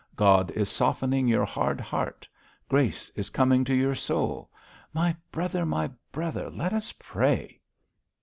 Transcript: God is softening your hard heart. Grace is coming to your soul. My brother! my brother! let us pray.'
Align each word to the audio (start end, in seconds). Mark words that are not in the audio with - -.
God 0.15 0.49
is 0.53 0.67
softening 0.67 1.27
your 1.27 1.45
hard 1.45 1.79
heart. 1.79 2.27
Grace 2.67 3.11
is 3.11 3.29
coming 3.29 3.63
to 3.65 3.75
your 3.75 3.93
soul. 3.93 4.49
My 4.93 5.15
brother! 5.31 5.63
my 5.63 5.91
brother! 6.11 6.49
let 6.49 6.73
us 6.73 6.91
pray.' 6.93 7.61